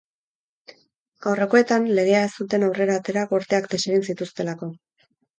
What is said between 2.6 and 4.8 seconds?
aurrera atera gorteak desegin zituztelako.